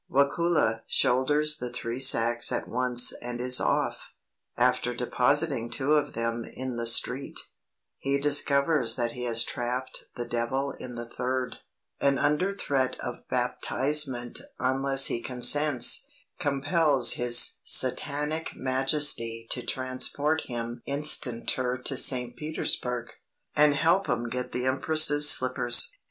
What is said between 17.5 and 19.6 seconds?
satanic majesty